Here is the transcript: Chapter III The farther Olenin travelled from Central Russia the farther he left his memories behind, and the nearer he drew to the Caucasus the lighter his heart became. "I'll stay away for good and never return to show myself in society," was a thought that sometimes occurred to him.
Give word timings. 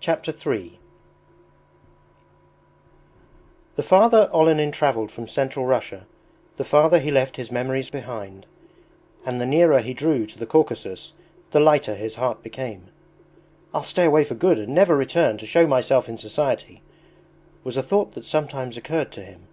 Chapter 0.00 0.32
III 0.32 0.78
The 3.76 3.82
farther 3.82 4.30
Olenin 4.32 4.72
travelled 4.72 5.10
from 5.10 5.28
Central 5.28 5.66
Russia 5.66 6.06
the 6.56 6.64
farther 6.64 6.98
he 6.98 7.10
left 7.10 7.36
his 7.36 7.52
memories 7.52 7.90
behind, 7.90 8.46
and 9.26 9.38
the 9.38 9.44
nearer 9.44 9.80
he 9.80 9.92
drew 9.92 10.24
to 10.28 10.38
the 10.38 10.46
Caucasus 10.46 11.12
the 11.50 11.60
lighter 11.60 11.94
his 11.94 12.14
heart 12.14 12.42
became. 12.42 12.88
"I'll 13.74 13.82
stay 13.84 14.06
away 14.06 14.24
for 14.24 14.34
good 14.34 14.58
and 14.58 14.74
never 14.74 14.96
return 14.96 15.36
to 15.36 15.44
show 15.44 15.66
myself 15.66 16.08
in 16.08 16.16
society," 16.16 16.80
was 17.62 17.76
a 17.76 17.82
thought 17.82 18.12
that 18.14 18.24
sometimes 18.24 18.78
occurred 18.78 19.12
to 19.12 19.22
him. 19.24 19.46